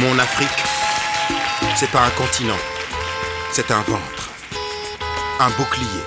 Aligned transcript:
Mon 0.00 0.18
Afrique, 0.18 0.48
c'est 1.76 1.90
pas 1.90 2.00
un 2.00 2.10
continent, 2.10 2.56
c'est 3.52 3.70
un 3.70 3.82
ventre, 3.82 4.30
un 5.38 5.50
bouclier, 5.50 6.04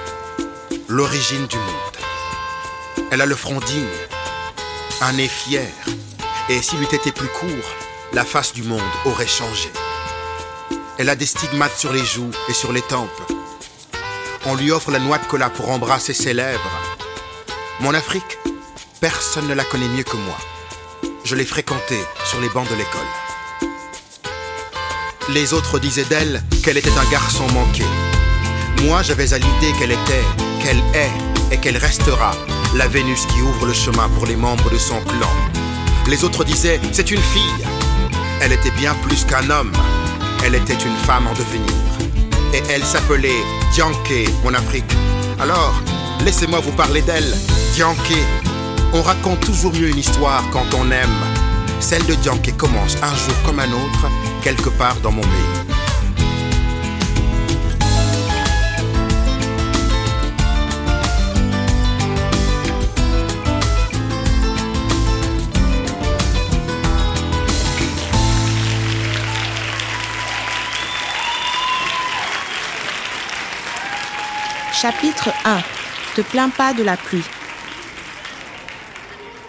l'origine 0.87 1.45
du 1.45 1.57
monde. 1.57 3.07
Elle 3.11 3.21
a 3.21 3.27
le 3.27 3.35
front 3.35 3.59
digne, 3.59 3.85
un 5.01 5.13
nez 5.13 5.27
fier, 5.27 5.67
et 6.49 6.59
s'il 6.63 6.81
eût 6.81 6.95
été 6.95 7.11
plus 7.11 7.27
court, 7.27 7.69
la 8.13 8.25
face 8.25 8.53
du 8.53 8.63
monde 8.63 8.81
aurait 9.05 9.27
changé. 9.27 9.71
Elle 10.97 11.09
a 11.09 11.15
des 11.15 11.27
stigmates 11.27 11.77
sur 11.77 11.93
les 11.93 12.03
joues 12.03 12.31
et 12.49 12.53
sur 12.53 12.73
les 12.73 12.81
tempes. 12.81 13.31
On 14.47 14.55
lui 14.55 14.71
offre 14.71 14.89
la 14.89 14.99
noix 14.99 15.19
de 15.19 15.25
cola 15.25 15.51
pour 15.51 15.69
embrasser 15.69 16.15
ses 16.15 16.33
lèvres. 16.33 16.81
Mon 17.79 17.93
Afrique, 17.93 18.39
personne 18.99 19.47
ne 19.47 19.53
la 19.53 19.63
connaît 19.65 19.87
mieux 19.89 20.03
que 20.03 20.17
moi. 20.17 20.37
Je 21.25 21.35
l'ai 21.35 21.45
fréquentée 21.45 22.03
sur 22.25 22.41
les 22.41 22.49
bancs 22.49 22.67
de 22.71 22.75
l'école. 22.75 23.22
Les 25.29 25.53
autres 25.53 25.79
disaient 25.79 26.05
d'elle 26.05 26.41
qu'elle 26.63 26.77
était 26.77 26.91
un 26.91 27.09
garçon 27.09 27.45
manqué. 27.53 27.83
Moi, 28.83 29.01
j'avais 29.03 29.33
à 29.33 29.37
l'idée 29.37 29.71
qu'elle 29.79 29.91
était, 29.91 30.23
qu'elle 30.61 30.83
est 30.93 31.11
et 31.51 31.57
qu'elle 31.57 31.77
restera 31.77 32.31
la 32.75 32.87
Vénus 32.87 33.25
qui 33.27 33.41
ouvre 33.41 33.65
le 33.65 33.73
chemin 33.73 34.09
pour 34.09 34.25
les 34.25 34.35
membres 34.35 34.69
de 34.69 34.77
son 34.77 34.99
clan. 35.01 35.29
Les 36.07 36.23
autres 36.25 36.43
disaient, 36.43 36.79
c'est 36.91 37.09
une 37.11 37.21
fille. 37.21 37.65
Elle 38.41 38.51
était 38.51 38.71
bien 38.71 38.93
plus 38.95 39.23
qu'un 39.23 39.49
homme. 39.49 39.71
Elle 40.43 40.55
était 40.55 40.73
une 40.73 40.97
femme 41.05 41.27
en 41.27 41.33
devenir. 41.33 41.73
Et 42.53 42.61
elle 42.69 42.83
s'appelait 42.83 43.43
Dianke, 43.73 44.29
mon 44.43 44.53
Afrique. 44.53 44.91
Alors, 45.39 45.73
laissez-moi 46.25 46.59
vous 46.59 46.73
parler 46.73 47.01
d'elle. 47.01 47.33
Dianke. 47.73 48.17
On 48.91 49.01
raconte 49.01 49.39
toujours 49.39 49.73
mieux 49.73 49.89
une 49.89 49.97
histoire 49.97 50.43
quand 50.51 50.65
on 50.75 50.91
aime. 50.91 51.32
Celle 51.83 52.05
de 52.05 52.15
Dianke 52.15 52.55
commence 52.55 52.95
un 53.03 53.13
jour 53.13 53.35
comme 53.45 53.59
un 53.59 53.69
autre, 53.73 54.07
quelque 54.41 54.69
part 54.69 54.95
dans 55.01 55.11
mon 55.11 55.21
pays. 55.21 55.29
Chapitre 74.73 75.31
1 75.43 75.61
Te 76.15 76.21
plains 76.21 76.49
pas 76.49 76.73
de 76.73 76.83
la 76.83 76.95
pluie. 76.95 77.25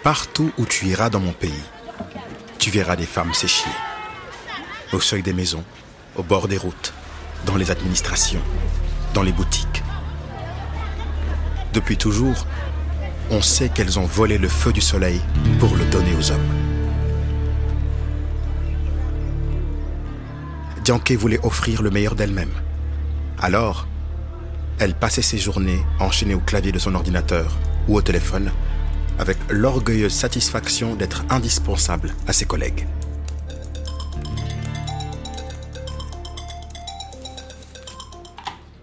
Partout 0.03 0.51
où 0.57 0.65
tu 0.65 0.85
iras 0.87 1.09
dans 1.09 1.21
mon 1.21 1.31
pays, 1.31 1.63
tu 2.65 2.71
verras 2.71 2.95
des 2.95 3.05
femmes 3.05 3.31
s'échier. 3.31 3.71
Au 4.91 4.99
seuil 4.99 5.21
des 5.21 5.33
maisons, 5.33 5.63
au 6.15 6.23
bord 6.23 6.47
des 6.47 6.57
routes, 6.57 6.95
dans 7.45 7.57
les 7.57 7.69
administrations, 7.69 8.41
dans 9.13 9.21
les 9.21 9.31
boutiques. 9.31 9.83
Depuis 11.73 11.95
toujours, 11.95 12.47
on 13.29 13.39
sait 13.43 13.69
qu'elles 13.69 13.99
ont 13.99 14.07
volé 14.07 14.39
le 14.39 14.47
feu 14.47 14.73
du 14.73 14.81
soleil 14.81 15.21
pour 15.59 15.75
le 15.75 15.85
donner 15.85 16.15
aux 16.15 16.31
hommes. 16.31 16.49
Dianke 20.83 21.11
voulait 21.11 21.45
offrir 21.45 21.83
le 21.83 21.91
meilleur 21.91 22.15
d'elle-même. 22.15 22.55
Alors, 23.37 23.85
elle 24.79 24.95
passait 24.95 25.21
ses 25.21 25.37
journées 25.37 25.85
enchaînées 25.99 26.33
au 26.33 26.39
clavier 26.39 26.71
de 26.71 26.79
son 26.79 26.95
ordinateur 26.95 27.55
ou 27.87 27.95
au 27.95 28.01
téléphone 28.01 28.51
avec 29.19 29.37
l'orgueilleuse 29.49 30.13
satisfaction 30.13 30.95
d'être 30.95 31.23
indispensable 31.29 32.13
à 32.27 32.33
ses 32.33 32.45
collègues. 32.45 32.87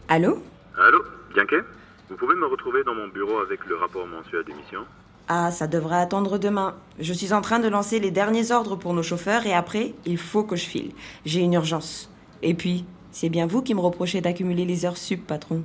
Allô? 0.09 0.43
Allô, 0.79 1.03
Bianquet 1.35 1.63
Vous 2.11 2.17
pouvez 2.17 2.35
me 2.35 2.47
retrouver 2.47 2.85
dans 2.85 2.95
mon 2.95 3.09
bureau 3.09 3.39
avec 3.39 3.65
le 3.67 3.77
rapport 3.77 4.07
mensuel 4.07 4.45
d'émission? 4.45 4.85
Ah, 5.29 5.51
ça 5.51 5.67
devrait 5.67 5.97
attendre 5.97 6.37
demain. 6.37 6.75
Je 6.99 7.13
suis 7.13 7.33
en 7.33 7.41
train 7.41 7.61
de 7.61 7.69
lancer 7.69 7.99
les 8.01 8.11
derniers 8.11 8.51
ordres 8.53 8.77
pour 8.77 8.93
nos 8.93 9.03
chauffeurs 9.03 9.47
et 9.47 9.55
après, 9.55 9.95
il 10.05 10.19
faut 10.19 10.45
que 10.45 10.57
je 10.57 10.67
file. 10.67 10.93
J'ai 11.25 11.41
une 11.41 11.55
urgence. 11.55 12.11
Et 12.43 12.55
puis, 12.55 12.85
c'est 13.11 13.29
bien 13.29 13.47
vous 13.47 13.63
qui 13.63 13.75
me 13.75 13.81
reprochez 13.81 14.21
d'accumuler 14.21 14.65
les 14.65 14.85
heures 14.85 14.99
sup, 14.99 15.27
patron. 15.27 15.63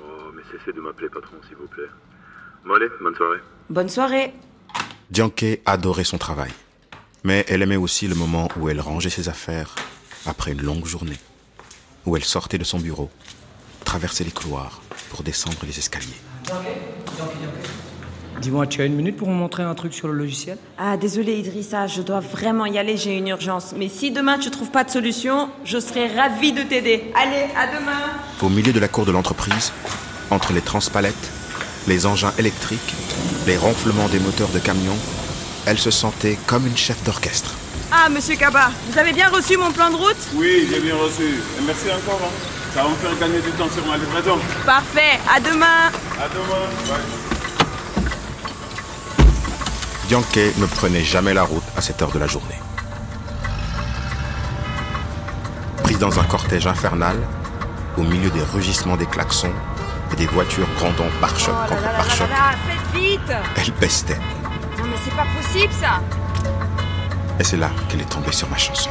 Oh, 0.00 0.32
mais 0.34 0.42
cessez 0.50 0.72
de 0.72 0.80
m'appeler 0.80 1.08
patron, 1.08 1.36
s'il 1.46 1.56
vous 1.56 1.66
plaît. 1.66 1.90
Bon 2.64 2.74
allez, 2.74 2.88
bonne 3.00 3.16
soirée. 3.16 3.40
Bonne 3.70 3.88
soirée 3.88 4.32
Dianke 5.12 5.60
adorait 5.64 6.02
son 6.02 6.18
travail, 6.18 6.50
mais 7.22 7.44
elle 7.48 7.62
aimait 7.62 7.76
aussi 7.76 8.08
le 8.08 8.16
moment 8.16 8.48
où 8.58 8.68
elle 8.68 8.80
rangeait 8.80 9.10
ses 9.10 9.28
affaires 9.28 9.76
après 10.26 10.50
une 10.50 10.62
longue 10.62 10.86
journée, 10.86 11.18
où 12.04 12.16
elle 12.16 12.24
sortait 12.24 12.58
de 12.58 12.64
son 12.64 12.80
bureau, 12.80 13.10
traversait 13.84 14.24
les 14.24 14.32
couloirs 14.32 14.82
pour 15.10 15.22
descendre 15.22 15.58
les 15.62 15.78
escaliers. 15.78 16.20
Dis-moi, 18.42 18.66
tu 18.66 18.82
as 18.82 18.86
une 18.86 18.96
minute 18.96 19.16
pour 19.16 19.28
me 19.28 19.34
montrer 19.34 19.62
un 19.62 19.74
truc 19.76 19.94
sur 19.94 20.08
le 20.08 20.14
logiciel? 20.14 20.58
Ah, 20.76 20.96
désolé 20.96 21.38
Idrissa, 21.38 21.86
je 21.86 22.02
dois 22.02 22.18
vraiment 22.18 22.66
y 22.66 22.76
aller, 22.76 22.96
j'ai 22.96 23.16
une 23.16 23.28
urgence. 23.28 23.72
Mais 23.76 23.88
si 23.88 24.10
demain 24.10 24.38
tu 24.38 24.50
trouves 24.50 24.72
pas 24.72 24.82
de 24.82 24.90
solution, 24.90 25.48
je 25.64 25.78
serai 25.78 26.08
ravie 26.08 26.52
de 26.52 26.64
t'aider. 26.64 27.12
Allez, 27.14 27.46
à 27.56 27.68
demain 27.68 28.00
Au 28.42 28.48
milieu 28.48 28.72
de 28.72 28.80
la 28.80 28.88
cour 28.88 29.06
de 29.06 29.12
l'entreprise, 29.12 29.72
entre 30.30 30.52
les 30.52 30.60
transpalettes, 30.60 31.30
les 31.86 32.06
engins 32.06 32.32
électriques, 32.36 32.94
les 33.46 33.56
ronflements 33.56 34.08
des 34.08 34.18
moteurs 34.20 34.48
de 34.48 34.58
camions, 34.58 34.96
elle 35.66 35.78
se 35.78 35.90
sentait 35.90 36.38
comme 36.46 36.66
une 36.66 36.76
chef 36.76 37.02
d'orchestre. 37.04 37.52
Ah, 37.92 38.08
monsieur 38.08 38.36
Kaba, 38.36 38.70
vous 38.90 38.98
avez 38.98 39.12
bien 39.12 39.28
reçu 39.28 39.56
mon 39.56 39.72
plan 39.72 39.90
de 39.90 39.96
route? 39.96 40.16
Oui, 40.34 40.68
j'ai 40.70 40.80
bien 40.80 40.94
reçu. 40.96 41.24
Et 41.58 41.62
merci 41.66 41.86
encore. 41.86 42.20
hein. 42.22 42.30
Ça 42.74 42.84
va 42.84 42.88
me 42.90 42.94
faire 42.94 43.18
gagner 43.18 43.40
du 43.40 43.50
temps 43.52 43.68
sur 43.74 43.84
ma 43.86 43.96
livraison. 43.96 44.38
Parfait, 44.64 45.18
à 45.34 45.40
demain 45.40 45.88
À 46.20 46.28
demain. 46.28 46.68
Bye. 46.86 47.00
Dianke 50.06 50.56
ne 50.58 50.66
prenait 50.66 51.02
jamais 51.04 51.34
la 51.34 51.42
route 51.42 51.64
à 51.76 51.80
cette 51.80 52.00
heure 52.00 52.12
de 52.12 52.18
la 52.20 52.28
journée. 52.28 52.54
Prise 55.82 55.98
dans 55.98 56.18
un 56.20 56.24
cortège 56.24 56.66
infernal, 56.68 57.16
au 57.96 58.02
milieu 58.02 58.30
des 58.30 58.42
rugissements 58.42 58.96
des 58.96 59.06
klaxons 59.06 59.52
et 60.12 60.16
des 60.16 60.26
voitures 60.26 60.66
grandant 60.76 61.06
pare-choc 61.20 61.54
contre 61.68 61.82
pare-choc, 61.82 62.28
faites 62.66 63.00
vite 63.00 63.32
elle 63.56 63.72
pestait. 63.72 64.18
Non 64.78 64.84
mais 64.84 64.96
c'est 65.04 65.14
pas 65.14 65.26
possible 65.36 65.72
ça 65.72 66.00
Et 67.38 67.44
c'est 67.44 67.56
là 67.56 67.70
qu'elle 67.88 68.00
est 68.00 68.10
tombée 68.10 68.32
sur 68.32 68.48
ma 68.48 68.56
chanson. 68.56 68.90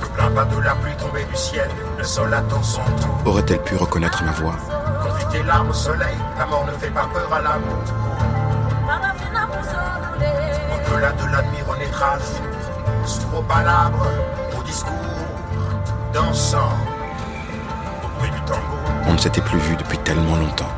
Ne 0.00 0.06
plains 0.06 0.30
pas 0.30 0.44
de 0.44 0.60
la 0.60 0.74
pluie 0.74 0.96
tombée 0.96 1.24
du 1.24 1.36
ciel, 1.36 1.70
le 1.96 2.04
sol 2.04 2.32
attend 2.34 2.62
son 2.62 2.82
tour. 2.82 3.22
Aurait-elle 3.26 3.62
pu 3.62 3.76
reconnaître 3.76 4.22
ma 4.24 4.32
voix? 4.32 4.56
Confie 5.02 5.26
tes 5.30 5.42
larmes 5.42 5.70
au 5.70 5.74
soleil, 5.74 6.16
la 6.38 6.46
mort 6.46 6.66
ne 6.66 6.72
fait 6.72 6.90
pas 6.90 7.08
peur 7.12 7.32
à 7.32 7.40
l'amour. 7.40 7.78
Au-delà 10.90 11.12
de 11.12 11.32
l'admironétrage, 11.32 12.22
s'ouvre 13.04 13.38
aux 13.38 13.42
palabres, 13.42 14.06
au 14.58 14.62
discours, 14.62 14.92
dansant, 16.12 16.72
ne 19.18 19.22
s'était 19.24 19.40
plus 19.40 19.58
vu 19.58 19.74
depuis 19.74 19.98
tellement 19.98 20.36
longtemps. 20.36 20.72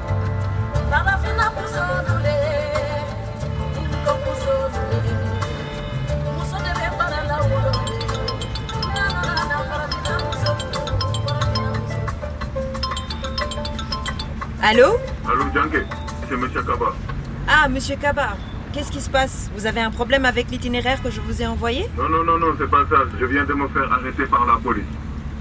Allô 14.63 14.97
Allô, 15.29 15.45
Bianquet 15.53 15.85
C'est 16.29 16.37
Monsieur 16.37 16.63
Kaba. 16.63 16.95
Ah, 17.47 17.69
monsieur 17.69 17.97
Kaba, 17.97 18.37
qu'est-ce 18.73 18.91
qui 18.91 19.01
se 19.03 19.11
passe? 19.11 19.51
Vous 19.55 19.67
avez 19.67 19.81
un 19.81 19.91
problème 19.91 20.25
avec 20.25 20.51
l'itinéraire 20.51 21.03
que 21.03 21.11
je 21.11 21.21
vous 21.21 21.43
ai 21.43 21.47
envoyé? 21.47 21.91
Non, 21.99 22.09
non, 22.09 22.25
non, 22.25 22.39
non, 22.39 22.55
c'est 22.59 22.71
pas 22.71 22.85
ça. 22.89 23.03
Je 23.21 23.27
viens 23.27 23.45
de 23.45 23.53
me 23.53 23.69
faire 23.69 23.93
arrêter 23.93 24.25
par 24.25 24.47
la 24.47 24.55
police. 24.55 24.85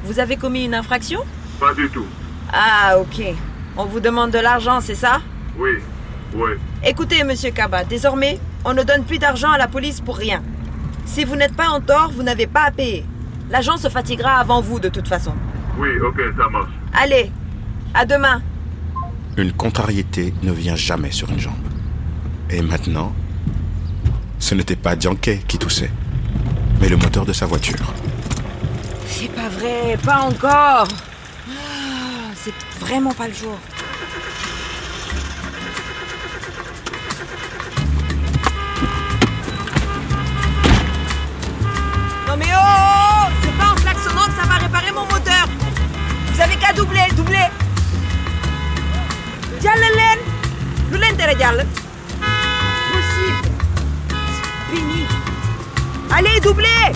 Vous 0.03 0.19
avez 0.19 0.35
commis 0.35 0.65
une 0.65 0.73
infraction? 0.73 1.21
Pas 1.61 1.73
du 1.73 1.89
tout. 1.89 2.05
Ah, 2.51 2.97
ok. 2.99 3.35
On 3.77 3.85
vous 3.85 3.99
demande 3.99 4.31
de 4.31 4.39
l'argent, 4.39 4.81
c'est 4.81 4.95
ça? 4.95 5.21
Oui, 5.57 5.71
oui. 6.33 6.51
Écoutez, 6.85 7.23
monsieur 7.23 7.51
Kaba, 7.51 7.83
désormais, 7.83 8.39
on 8.65 8.73
ne 8.73 8.83
donne 8.83 9.03
plus 9.03 9.19
d'argent 9.19 9.51
à 9.51 9.57
la 9.57 9.67
police 9.67 10.01
pour 10.01 10.17
rien. 10.17 10.41
Si 11.05 11.23
vous 11.23 11.35
n'êtes 11.35 11.55
pas 11.55 11.69
en 11.69 11.79
tort, 11.81 12.11
vous 12.13 12.23
n'avez 12.23 12.47
pas 12.47 12.63
à 12.63 12.71
payer. 12.71 13.05
L'agent 13.49 13.77
se 13.77 13.89
fatiguera 13.89 14.33
avant 14.33 14.61
vous, 14.61 14.79
de 14.79 14.89
toute 14.89 15.07
façon. 15.07 15.33
Oui, 15.77 15.89
ok, 15.99 16.19
ça 16.37 16.49
marche. 16.49 16.71
Allez, 16.93 17.31
à 17.93 18.05
demain. 18.05 18.41
Une 19.37 19.53
contrariété 19.53 20.33
ne 20.43 20.51
vient 20.51 20.75
jamais 20.75 21.11
sur 21.11 21.29
une 21.29 21.39
jambe. 21.39 21.53
Et 22.49 22.61
maintenant, 22.61 23.13
ce 24.39 24.55
n'était 24.55 24.75
pas 24.75 24.95
Dianke 24.95 25.45
qui 25.47 25.57
toussait, 25.57 25.91
mais 26.81 26.89
le 26.89 26.97
moteur 26.97 27.25
de 27.25 27.33
sa 27.33 27.45
voiture. 27.45 27.93
C'est 29.05 29.31
pas 29.31 29.49
vrai, 29.49 29.97
pas 30.03 30.21
encore 30.21 30.87
vraiment 32.79 33.13
pas 33.13 33.27
le 33.27 33.33
jour. 33.33 33.57
Non 42.27 42.37
mais 42.37 42.45
oh, 42.53 42.59
oh, 42.59 43.27
oh 43.27 43.31
C'est 43.43 43.57
pas 43.57 43.71
en 43.71 43.75
klaxonnant 43.75 44.25
que 44.27 44.41
ça 44.41 44.47
va 44.47 44.55
réparer 44.55 44.91
mon 44.91 45.01
moteur. 45.01 45.45
Vous 46.33 46.41
avez 46.41 46.55
qu'à 46.55 46.73
doubler, 46.73 47.07
doubler. 47.15 47.47
Jàll 49.61 49.79
leen. 49.79 50.19
Lu 50.91 50.97
Possible. 52.91 53.49
Pénible 54.71 55.13
Allez 56.15 56.39
doubler. 56.39 56.93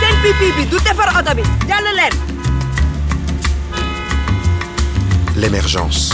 Seen 0.00 0.14
pipi 0.22 0.52
bi 0.56 0.66
du 0.66 0.76
defar 0.76 1.08
oto 1.18 1.34
bi. 1.34 1.42
Jàll 1.68 1.84
leen. 1.96 2.29
L'émergence. 5.40 6.10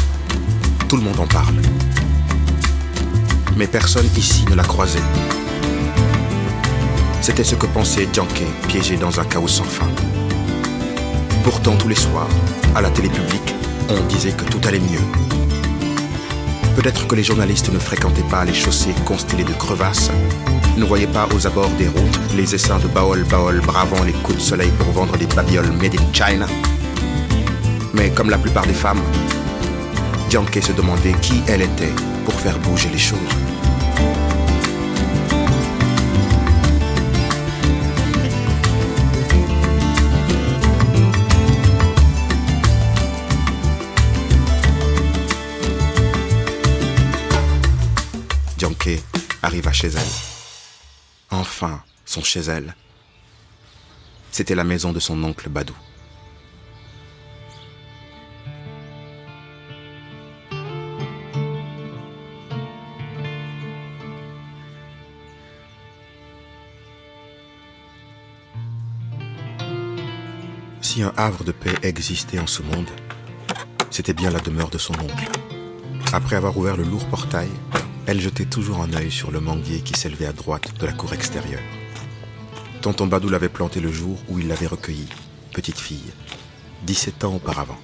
Tout 0.89 0.97
le 0.97 1.03
monde 1.03 1.19
en 1.19 1.27
parle. 1.27 1.57
Mais 3.57 3.67
personne 3.67 4.07
ici 4.17 4.45
ne 4.49 4.55
l'a 4.55 4.63
croisé. 4.63 5.01
C'était 7.21 7.43
ce 7.43 7.57
que 7.57 7.67
pensait 7.67 8.07
Janké, 8.13 8.47
piégé 8.69 8.97
dans 8.97 9.19
un 9.19 9.25
chaos 9.25 9.49
sans 9.49 9.65
fin. 9.65 9.89
Pourtant, 11.43 11.75
tous 11.75 11.89
les 11.89 11.97
soirs, 11.97 12.29
à 12.77 12.81
la 12.81 12.89
télé 12.91 13.09
publique, 13.09 13.53
on 13.89 14.01
disait 14.07 14.31
que 14.31 14.45
tout 14.45 14.61
allait 14.65 14.79
mieux. 14.79 15.05
Peut-être 16.77 17.09
que 17.09 17.17
les 17.17 17.25
journalistes 17.25 17.73
ne 17.73 17.81
fréquentaient 17.81 18.31
pas 18.31 18.45
les 18.45 18.55
chaussées 18.55 18.95
constellées 19.05 19.43
de 19.43 19.55
crevasses, 19.55 20.13
ne 20.77 20.85
voyaient 20.85 21.09
pas 21.09 21.27
aux 21.35 21.49
abords 21.49 21.75
des 21.79 21.89
routes 21.89 22.21
les 22.37 22.55
essaims 22.55 22.79
de 22.79 22.87
Baol 22.87 23.25
Baol 23.25 23.61
bravant 23.61 24.05
les 24.05 24.13
coups 24.13 24.39
de 24.39 24.43
soleil 24.43 24.71
pour 24.79 24.93
vendre 24.93 25.17
des 25.17 25.27
babioles 25.27 25.73
made 25.73 25.97
in 25.97 26.13
China. 26.13 26.47
Mais 27.97 28.11
comme 28.11 28.29
la 28.29 28.39
plupart 28.39 28.67
des 28.67 28.75
femmes, 28.75 29.03
Janké 30.31 30.61
se 30.61 30.73
demandait 30.73 31.15
qui 31.23 31.43
elle 31.49 31.63
était 31.63 31.93
pour 32.25 32.35
faire 32.35 32.59
bouger 32.59 32.91
les 32.91 32.99
choses. 32.99 33.19
Janké 48.59 49.01
arriva 49.43 49.73
chez 49.73 49.89
elle. 49.89 50.13
Enfin, 51.31 51.83
son 52.05 52.23
chez 52.23 52.41
elle. 52.41 52.75
C'était 54.31 54.55
la 54.55 54.65
maison 54.65 54.93
de 54.93 55.01
son 55.01 55.23
oncle 55.25 55.49
Badou. 55.49 55.75
Si 70.97 71.03
un 71.03 71.13
havre 71.19 71.45
de 71.45 71.53
paix 71.53 71.75
existait 71.83 72.39
en 72.39 72.47
ce 72.47 72.63
monde, 72.63 72.89
c'était 73.91 74.15
bien 74.15 74.31
la 74.31 74.41
demeure 74.41 74.71
de 74.71 74.79
son 74.79 74.95
oncle. 74.95 75.29
Après 76.15 76.37
avoir 76.37 76.57
ouvert 76.57 76.79
le 76.79 76.85
lourd 76.85 77.05
portail, 77.09 77.51
elle 78.07 78.19
jetait 78.19 78.47
toujours 78.47 78.81
un 78.81 78.91
œil 78.95 79.11
sur 79.11 79.31
le 79.31 79.39
manguier 79.41 79.81
qui 79.83 79.93
s'élevait 79.93 80.25
à 80.25 80.33
droite 80.33 80.73
de 80.81 80.87
la 80.87 80.95
cour 80.95 81.13
extérieure. 81.13 81.61
Tonton 82.81 83.09
Badou 83.09 83.29
l'avait 83.29 83.51
planté 83.51 83.79
le 83.81 83.93
jour 83.93 84.17
où 84.31 84.39
il 84.39 84.49
l'avait 84.49 84.69
recueillie, 84.69 85.11
petite 85.53 85.79
fille, 85.79 86.15
17 86.85 87.25
ans 87.25 87.35
auparavant. 87.35 87.77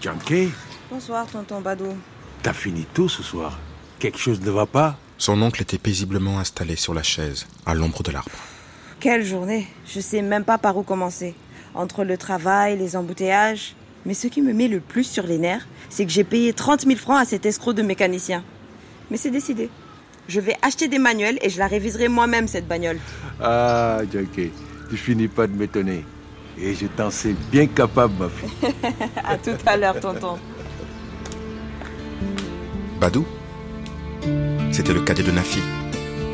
Janké, 0.00 0.48
Bonsoir, 0.90 1.26
tonton 1.26 1.60
Badou. 1.60 1.94
t'as 2.42 2.54
fini 2.54 2.86
tout 2.94 3.10
ce 3.10 3.22
soir. 3.22 3.58
Quelque 3.98 4.18
chose 4.18 4.40
ne 4.40 4.50
va 4.50 4.64
pas? 4.64 4.96
Son 5.18 5.42
oncle 5.42 5.60
était 5.60 5.76
paisiblement 5.76 6.38
installé 6.38 6.74
sur 6.74 6.94
la 6.94 7.02
chaise, 7.02 7.46
à 7.66 7.74
l'ombre 7.74 8.02
de 8.02 8.12
l'arbre. 8.12 8.30
Quelle 8.98 9.26
journée 9.26 9.66
Je 9.86 10.00
sais 10.00 10.22
même 10.22 10.44
pas 10.44 10.56
par 10.56 10.78
où 10.78 10.84
commencer. 10.84 11.34
Entre 11.74 12.04
le 12.04 12.16
travail, 12.16 12.78
les 12.78 12.96
embouteillages. 12.96 13.74
Mais 14.04 14.14
ce 14.14 14.26
qui 14.26 14.42
me 14.42 14.52
met 14.52 14.68
le 14.68 14.80
plus 14.80 15.04
sur 15.04 15.26
les 15.26 15.38
nerfs, 15.38 15.66
c'est 15.88 16.04
que 16.04 16.10
j'ai 16.10 16.24
payé 16.24 16.52
30 16.52 16.82
000 16.82 16.96
francs 16.96 17.20
à 17.20 17.24
cet 17.24 17.46
escroc 17.46 17.72
de 17.72 17.82
mécanicien. 17.82 18.42
Mais 19.10 19.16
c'est 19.16 19.30
décidé. 19.30 19.70
Je 20.28 20.40
vais 20.40 20.56
acheter 20.62 20.88
des 20.88 20.98
manuels 20.98 21.38
et 21.42 21.50
je 21.50 21.58
la 21.58 21.66
réviserai 21.66 22.08
moi-même, 22.08 22.48
cette 22.48 22.66
bagnole. 22.66 22.98
Ah, 23.40 24.00
Janké, 24.12 24.52
tu 24.90 24.96
finis 24.96 25.28
pas 25.28 25.46
de 25.46 25.52
m'étonner. 25.52 26.04
Et 26.58 26.74
je 26.74 26.86
t'en 26.86 27.10
sais 27.10 27.34
bien 27.50 27.66
capable, 27.66 28.14
ma 28.18 28.28
fille. 28.28 28.72
À 29.24 29.36
tout 29.36 29.56
à 29.66 29.76
l'heure, 29.76 29.98
tonton. 29.98 30.38
Badou 33.00 33.24
C'était 34.70 34.92
le 34.92 35.00
cadet 35.00 35.22
de 35.22 35.30
Nafi, 35.32 35.60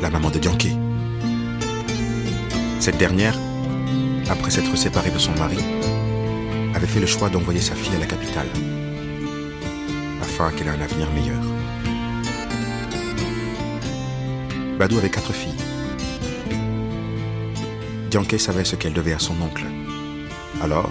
la 0.01 0.09
maman 0.09 0.29
de 0.29 0.41
Janké. 0.41 0.69
Cette 2.79 2.97
dernière, 2.97 3.35
après 4.29 4.51
s'être 4.51 4.75
séparée 4.77 5.11
de 5.11 5.17
son 5.17 5.33
mari, 5.33 5.57
avait 6.75 6.87
fait 6.87 6.99
le 6.99 7.07
choix 7.07 7.29
d'envoyer 7.29 7.61
sa 7.61 7.75
fille 7.75 7.95
à 7.95 7.99
la 7.99 8.05
capitale, 8.05 8.47
afin 10.21 10.51
qu'elle 10.51 10.67
ait 10.67 10.71
un 10.71 10.81
avenir 10.81 11.09
meilleur. 11.11 11.41
Badou 14.77 14.97
avait 14.97 15.09
quatre 15.09 15.33
filles. 15.33 15.57
Dianke 18.09 18.39
savait 18.39 18.65
ce 18.65 18.75
qu'elle 18.75 18.93
devait 18.93 19.13
à 19.13 19.19
son 19.19 19.33
oncle. 19.41 19.65
Alors, 20.61 20.89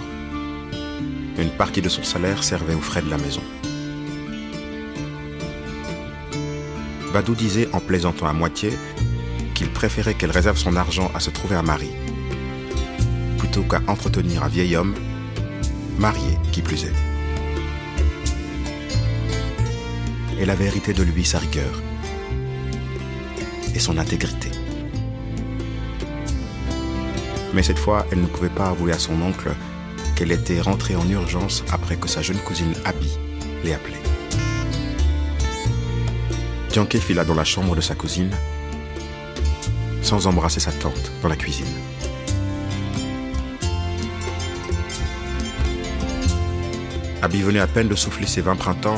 une 1.37 1.49
partie 1.49 1.81
de 1.81 1.89
son 1.89 2.03
salaire 2.03 2.43
servait 2.43 2.75
aux 2.75 2.81
frais 2.81 3.01
de 3.01 3.09
la 3.09 3.17
maison. 3.17 3.41
Badou 7.13 7.33
disait 7.33 7.69
en 7.73 7.79
plaisantant 7.79 8.27
à 8.27 8.33
moitié 8.33 8.71
qu'il 9.55 9.69
préférait 9.69 10.13
qu'elle 10.13 10.31
réserve 10.31 10.57
son 10.57 10.75
argent 10.75 11.09
à 11.15 11.19
se 11.19 11.31
trouver 11.31 11.55
un 11.55 11.63
mari, 11.63 11.89
qu'à 13.57 13.81
entretenir 13.87 14.43
un 14.43 14.47
vieil 14.47 14.75
homme, 14.75 14.93
marié 15.97 16.37
qui 16.51 16.61
plus 16.61 16.85
est. 16.85 16.93
Elle 20.39 20.49
avait 20.49 20.65
hérité 20.65 20.93
de 20.93 21.03
lui 21.03 21.25
sa 21.25 21.39
rigueur 21.39 21.81
et 23.75 23.79
son 23.79 23.97
intégrité. 23.97 24.49
Mais 27.53 27.63
cette 27.63 27.79
fois, 27.79 28.05
elle 28.11 28.21
ne 28.21 28.27
pouvait 28.27 28.49
pas 28.49 28.69
avouer 28.69 28.93
à 28.93 28.99
son 28.99 29.19
oncle 29.21 29.51
qu'elle 30.15 30.31
était 30.31 30.61
rentrée 30.61 30.95
en 30.95 31.07
urgence 31.09 31.63
après 31.71 31.97
que 31.97 32.07
sa 32.07 32.21
jeune 32.21 32.37
cousine 32.37 32.73
Abby 32.85 33.11
l'ait 33.63 33.73
appelée. 33.73 33.95
Janké 36.73 36.99
fila 36.99 37.25
dans 37.25 37.33
la 37.33 37.43
chambre 37.43 37.75
de 37.75 37.81
sa 37.81 37.95
cousine 37.95 38.31
sans 40.03 40.27
embrasser 40.27 40.59
sa 40.59 40.71
tante 40.71 41.11
dans 41.21 41.29
la 41.29 41.35
cuisine. 41.35 41.67
Abby 47.21 47.41
venait 47.41 47.59
à 47.59 47.67
peine 47.67 47.89
de 47.89 47.95
souffler 47.95 48.25
ses 48.25 48.39
vingt 48.39 48.55
printemps 48.55 48.95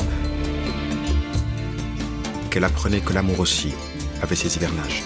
qu'elle 2.51 2.63
apprenait 2.63 3.01
que 3.01 3.13
l'amour 3.13 3.39
aussi 3.39 3.73
avait 4.21 4.35
ses 4.35 4.55
hivernages. 4.55 5.03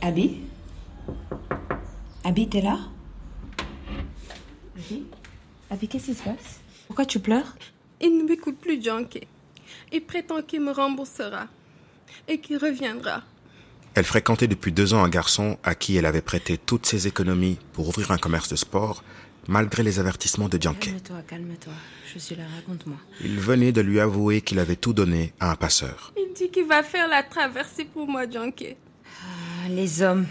Abby? 0.00 0.42
Abby, 2.22 2.48
t'es 2.48 2.60
là? 2.60 2.78
Abby 4.76 5.06
Abby, 5.70 5.88
qu'est-ce 5.88 6.06
qui 6.06 6.14
se 6.14 6.22
passe? 6.22 6.60
Pourquoi 6.86 7.04
tu 7.04 7.18
pleures? 7.18 7.56
Il 8.00 8.16
ne 8.16 8.22
m'écoute 8.22 8.58
plus, 8.58 8.80
Junkie. 8.80 9.26
Il 9.92 10.02
prétend 10.02 10.40
qu'il 10.42 10.60
me 10.60 10.70
remboursera 10.70 11.48
et 12.28 12.38
qu'il 12.38 12.58
reviendra. 12.58 13.22
Elle 13.98 14.04
fréquentait 14.04 14.46
depuis 14.46 14.70
deux 14.70 14.94
ans 14.94 15.02
un 15.02 15.08
garçon 15.08 15.58
à 15.64 15.74
qui 15.74 15.96
elle 15.96 16.06
avait 16.06 16.20
prêté 16.20 16.56
toutes 16.56 16.86
ses 16.86 17.08
économies 17.08 17.58
pour 17.72 17.88
ouvrir 17.88 18.12
un 18.12 18.16
commerce 18.16 18.48
de 18.48 18.54
sport, 18.54 19.02
malgré 19.48 19.82
les 19.82 19.98
avertissements 19.98 20.48
de 20.48 20.56
Janké. 20.62 20.90
Calme-toi, 20.90 21.16
calme-toi. 21.26 21.72
Je 22.14 22.20
suis 22.20 22.36
là, 22.36 22.44
raconte-moi. 22.54 22.96
Il 23.24 23.40
venait 23.40 23.72
de 23.72 23.80
lui 23.80 23.98
avouer 23.98 24.40
qu'il 24.40 24.60
avait 24.60 24.76
tout 24.76 24.92
donné 24.92 25.32
à 25.40 25.50
un 25.50 25.56
passeur. 25.56 26.12
Il 26.16 26.32
dit 26.32 26.48
qu'il 26.48 26.66
va 26.66 26.84
faire 26.84 27.08
la 27.08 27.24
traversée 27.24 27.86
pour 27.86 28.06
moi, 28.06 28.30
Junkie. 28.30 28.76
Ah, 29.04 29.68
les 29.68 30.00
hommes. 30.00 30.26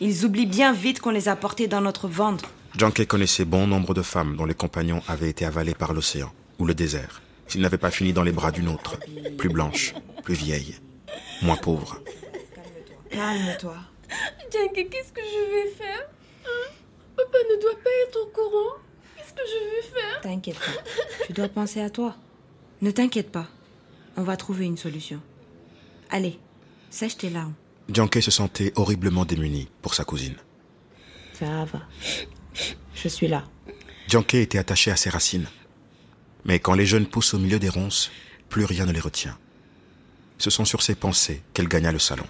Ils 0.00 0.24
oublient 0.24 0.46
bien 0.46 0.72
vite 0.72 0.98
qu'on 0.98 1.10
les 1.10 1.28
a 1.28 1.36
portés 1.36 1.68
dans 1.68 1.82
notre 1.82 2.08
ventre. 2.08 2.50
Janké 2.76 3.06
connaissait 3.06 3.44
bon 3.44 3.68
nombre 3.68 3.94
de 3.94 4.02
femmes 4.02 4.36
dont 4.36 4.46
les 4.46 4.54
compagnons 4.54 5.04
avaient 5.06 5.30
été 5.30 5.44
avalés 5.44 5.74
par 5.74 5.92
l'océan 5.92 6.32
ou 6.58 6.66
le 6.66 6.74
désert, 6.74 7.22
s'ils 7.46 7.60
n'avaient 7.60 7.78
pas 7.78 7.92
fini 7.92 8.12
dans 8.12 8.24
les 8.24 8.32
bras 8.32 8.50
d'une 8.50 8.66
autre, 8.66 8.98
plus 9.38 9.48
blanche, 9.48 9.94
plus 10.24 10.34
vieille, 10.34 10.74
moins 11.42 11.56
pauvre. 11.56 12.00
Calme-toi. 13.16 13.76
Junkie, 14.52 14.90
qu'est-ce 14.90 15.10
que 15.10 15.22
je 15.22 15.50
vais 15.50 15.70
faire 15.70 16.06
Hein? 16.44 16.70
Papa 17.16 17.38
ne 17.50 17.60
doit 17.62 17.80
pas 17.82 17.90
être 18.06 18.18
au 18.22 18.26
courant. 18.26 18.74
Qu'est-ce 19.16 19.32
que 19.32 19.40
je 19.46 19.74
vais 19.74 20.00
faire? 20.00 20.20
T'inquiète 20.20 20.58
pas. 20.58 21.24
Tu 21.26 21.32
dois 21.32 21.48
penser 21.48 21.80
à 21.80 21.88
toi. 21.88 22.14
Ne 22.82 22.90
t'inquiète 22.90 23.32
pas. 23.32 23.48
On 24.18 24.22
va 24.22 24.36
trouver 24.36 24.66
une 24.66 24.76
solution. 24.76 25.22
Allez, 26.10 26.38
sèche 26.90 27.16
tes 27.16 27.30
larmes. 27.30 27.54
Janké 27.88 28.20
se 28.20 28.30
sentait 28.30 28.74
horriblement 28.76 29.24
démuni 29.24 29.70
pour 29.80 29.94
sa 29.94 30.04
cousine. 30.04 30.36
Ça 31.32 31.64
va. 31.64 31.80
Je 32.94 33.08
suis 33.08 33.28
là. 33.28 33.44
Janké 34.08 34.42
était 34.42 34.58
attaché 34.58 34.90
à 34.90 34.96
ses 34.96 35.08
racines. 35.08 35.48
Mais 36.44 36.58
quand 36.60 36.74
les 36.74 36.86
jeunes 36.86 37.06
poussent 37.06 37.32
au 37.32 37.38
milieu 37.38 37.58
des 37.58 37.70
ronces, 37.70 38.10
plus 38.50 38.66
rien 38.66 38.84
ne 38.84 38.92
les 38.92 39.00
retient. 39.00 39.38
Ce 40.36 40.50
sont 40.50 40.66
sur 40.66 40.82
ces 40.82 40.94
pensées 40.94 41.42
qu'elle 41.54 41.68
gagna 41.68 41.92
le 41.92 41.98
salon. 41.98 42.26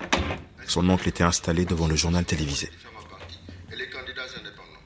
Son 0.67 0.89
oncle 0.89 1.09
était 1.09 1.23
installé 1.25 1.65
devant 1.65 1.87
le 1.87 1.97
journal 1.97 2.25
télévisé. 2.25 2.71
Et 3.73 3.77
les 3.77 3.89
candidats 3.89 4.27
indépendants. 4.39 4.85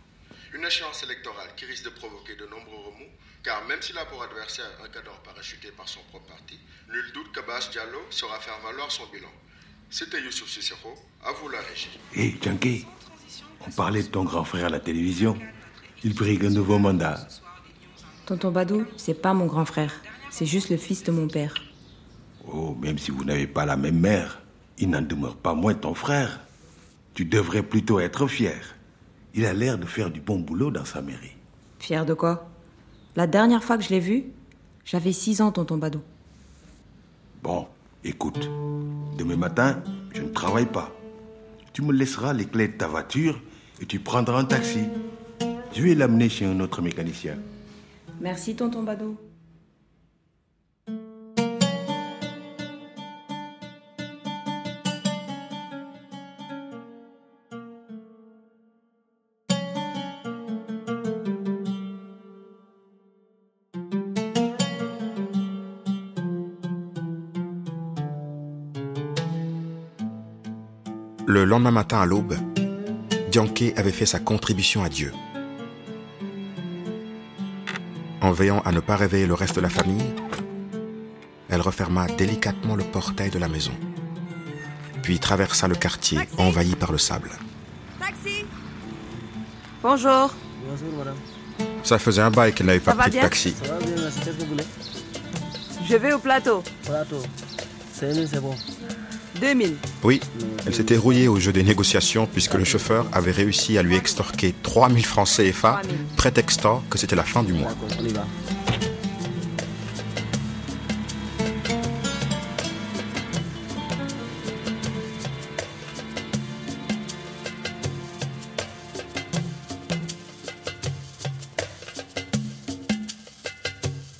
Une 0.54 0.64
échéance 0.64 1.02
électorale 1.02 1.48
qui 1.56 1.64
risque 1.64 1.84
de 1.84 1.90
provoquer 1.90 2.36
de 2.36 2.44
nombreux 2.44 2.84
remous, 2.86 3.10
car 3.42 3.64
même 3.66 3.80
s'il 3.80 3.96
a 3.98 4.04
pour 4.04 4.22
adversaire 4.22 4.70
un 4.84 4.88
cadre 4.88 5.18
parachuté 5.24 5.68
par 5.76 5.88
son 5.88 6.00
propre 6.10 6.26
parti, 6.26 6.58
nul 6.88 7.12
doute 7.14 7.32
qu'Abbas 7.34 7.68
Diallo 7.72 8.00
saura 8.10 8.38
faire 8.40 8.58
valoir 8.62 8.90
son 8.90 9.06
bilan. 9.12 9.30
C'était 9.88 10.20
Youssouf 10.22 10.48
Sissoko, 10.48 10.94
à 11.24 11.32
vous 11.32 11.48
la 11.48 11.60
régie. 11.60 11.98
Hé, 12.14 12.36
Junkie, 12.40 12.86
on 13.66 13.70
parlait 13.70 14.02
de 14.02 14.08
ton 14.08 14.24
grand 14.24 14.44
frère 14.44 14.66
à 14.66 14.70
la 14.70 14.80
télévision. 14.80 15.36
Il 16.04 16.14
brigue 16.14 16.44
un 16.44 16.50
nouveau 16.50 16.78
mandat. 16.78 17.26
Tonton 18.26 18.50
Badou, 18.50 18.86
c'est 18.96 19.20
pas 19.20 19.34
mon 19.34 19.46
grand 19.46 19.64
frère. 19.64 19.92
C'est 20.30 20.46
juste 20.46 20.70
le 20.70 20.76
fils 20.76 21.02
de 21.02 21.10
mon 21.10 21.26
père. 21.26 21.54
Oh, 22.46 22.76
même 22.80 22.98
si 22.98 23.10
vous 23.10 23.24
n'avez 23.24 23.46
pas 23.46 23.66
la 23.66 23.76
même 23.76 23.98
mère, 23.98 24.40
il 24.80 24.88
n'en 24.88 25.02
demeure 25.02 25.36
pas 25.36 25.54
moins 25.54 25.74
ton 25.74 25.94
frère. 25.94 26.40
Tu 27.14 27.24
devrais 27.24 27.62
plutôt 27.62 28.00
être 28.00 28.26
fier. 28.26 28.74
Il 29.34 29.44
a 29.44 29.52
l'air 29.52 29.78
de 29.78 29.84
faire 29.84 30.10
du 30.10 30.20
bon 30.20 30.38
boulot 30.38 30.70
dans 30.70 30.84
sa 30.84 31.02
mairie. 31.02 31.36
Fier 31.78 32.04
de 32.04 32.14
quoi? 32.14 32.48
La 33.14 33.26
dernière 33.26 33.62
fois 33.62 33.76
que 33.76 33.84
je 33.84 33.90
l'ai 33.90 34.00
vu, 34.00 34.24
j'avais 34.84 35.12
6 35.12 35.42
ans, 35.42 35.52
tonton 35.52 35.76
Badou. 35.76 36.00
Bon, 37.42 37.66
écoute, 38.04 38.50
demain 39.18 39.36
matin, 39.36 39.82
je 40.14 40.22
ne 40.22 40.28
travaille 40.28 40.66
pas. 40.66 40.90
Tu 41.72 41.82
me 41.82 41.92
laisseras 41.92 42.32
les 42.32 42.46
clés 42.46 42.68
de 42.68 42.76
ta 42.76 42.88
voiture 42.88 43.40
et 43.80 43.86
tu 43.86 44.00
prendras 44.00 44.40
un 44.40 44.44
taxi. 44.44 44.84
Je 45.72 45.82
vais 45.82 45.94
l'amener 45.94 46.28
chez 46.28 46.46
un 46.46 46.58
autre 46.58 46.82
mécanicien. 46.82 47.36
Merci, 48.20 48.56
tonton 48.56 48.82
Badou. 48.82 49.16
Lendemain 71.70 71.80
matin 71.80 72.00
à 72.00 72.06
l'aube, 72.06 72.36
Dianke 73.30 73.72
avait 73.76 73.92
fait 73.92 74.06
sa 74.06 74.18
contribution 74.18 74.82
à 74.82 74.88
Dieu. 74.88 75.12
En 78.20 78.32
veillant 78.32 78.60
à 78.64 78.72
ne 78.72 78.80
pas 78.80 78.96
réveiller 78.96 79.26
le 79.26 79.34
reste 79.34 79.54
de 79.54 79.60
la 79.60 79.68
famille, 79.68 80.12
elle 81.48 81.60
referma 81.60 82.06
délicatement 82.06 82.74
le 82.74 82.82
portail 82.82 83.30
de 83.30 83.38
la 83.38 83.48
maison, 83.48 83.72
puis 85.02 85.20
traversa 85.20 85.68
le 85.68 85.76
quartier 85.76 86.18
envahi 86.38 86.74
par 86.74 86.90
le 86.90 86.98
sable. 86.98 87.30
Taxi 88.00 88.44
Bonjour. 89.82 90.34
Ça 91.84 91.98
faisait 91.98 92.22
un 92.22 92.30
bail 92.30 92.52
qu'elle 92.52 92.66
n'avait 92.66 92.80
pas 92.80 92.94
pris 92.94 93.10
de 93.10 93.20
taxi. 93.20 93.54
Ça 93.62 93.72
va 93.72 93.78
bien, 93.78 93.94
merci. 93.96 94.20
Qu'est-ce 94.24 94.36
que 94.36 94.42
vous 94.42 94.46
voulez? 94.46 94.66
Je 95.88 95.96
vais 95.96 96.12
au 96.12 96.18
plateau. 96.18 96.62
Plateau. 96.84 97.22
5000, 97.94 98.28
c'est 98.28 98.40
bon. 98.40 98.56
2000. 99.40 99.76
Oui, 100.02 100.20
elle 100.66 100.74
s'était 100.74 100.96
rouillée 100.96 101.28
au 101.28 101.40
jeu 101.40 101.52
des 101.52 101.62
négociations 101.62 102.26
puisque 102.26 102.54
le 102.54 102.64
chauffeur 102.64 103.06
avait 103.12 103.30
réussi 103.30 103.78
à 103.78 103.82
lui 103.82 103.96
extorquer 103.96 104.54
3000 104.62 105.04
francs 105.04 105.28
CFA, 105.28 105.80
3000. 105.82 105.96
prétextant 106.16 106.82
que 106.90 106.98
c'était 106.98 107.16
la 107.16 107.24
fin 107.24 107.42
du 107.42 107.52
mois. 107.52 107.70
D'accord, 107.70 107.98
on 108.00 108.04
y 108.04 108.12
va. 108.12 108.26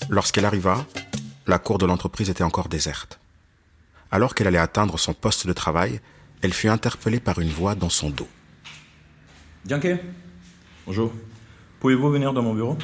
Lorsqu'elle 0.08 0.44
arriva, 0.44 0.84
la 1.46 1.58
cour 1.58 1.78
de 1.78 1.86
l'entreprise 1.86 2.30
était 2.30 2.42
encore 2.42 2.68
déserte. 2.68 3.19
Alors 4.10 4.34
qu'elle 4.34 4.48
allait 4.48 4.58
atteindre 4.58 4.98
son 4.98 5.14
poste 5.14 5.46
de 5.46 5.52
travail, 5.52 6.00
elle 6.42 6.52
fut 6.52 6.68
interpellée 6.68 7.20
par 7.20 7.38
une 7.38 7.50
voix 7.50 7.74
dans 7.74 7.90
son 7.90 8.10
dos. 8.10 8.28
Dianke 9.64 9.98
Bonjour. 10.86 11.12
Pouvez-vous 11.78 12.10
venir 12.10 12.32
dans 12.32 12.42
mon 12.42 12.54
bureau? 12.54 12.76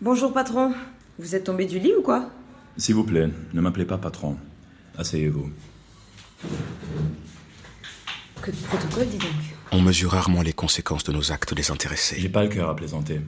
Bonjour, 0.00 0.32
patron. 0.32 0.72
Vous 1.18 1.34
êtes 1.34 1.44
tombé 1.44 1.66
du 1.66 1.78
lit 1.78 1.92
ou 1.94 2.02
quoi? 2.02 2.30
S'il 2.76 2.94
vous 2.94 3.04
plaît, 3.04 3.28
ne 3.52 3.60
m'appelez 3.60 3.84
pas 3.84 3.98
patron. 3.98 4.38
Asseyez-vous. 4.96 5.50
Que 8.40 8.50
de 8.50 8.56
protocole, 8.56 9.08
dis 9.08 9.18
donc. 9.18 9.30
On 9.72 9.82
mesure 9.82 10.12
rarement 10.12 10.40
les 10.42 10.54
conséquences 10.54 11.04
de 11.04 11.12
nos 11.12 11.30
actes 11.32 11.52
désintéressés. 11.52 12.16
J'ai 12.18 12.30
pas 12.30 12.42
le 12.42 12.48
cœur 12.48 12.70
à 12.70 12.76
plaisanter. 12.76 13.20